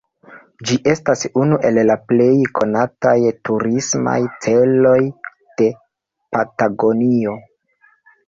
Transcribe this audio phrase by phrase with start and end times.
[0.69, 3.13] Ĝi estas unu el la plej konataj
[3.49, 4.97] turismaj celoj
[5.61, 5.67] de
[6.37, 7.37] Patagonio.